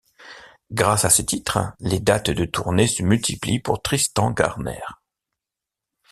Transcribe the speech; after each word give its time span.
Grâce 0.71 1.05
à 1.05 1.11
ces 1.11 1.23
titres, 1.23 1.59
les 1.79 1.99
dates 1.99 2.31
de 2.31 2.45
tournées 2.45 2.87
se 2.87 3.03
multiplient 3.03 3.59
pour 3.59 3.83
Tristan 3.83 4.31
Garner. 4.31 4.81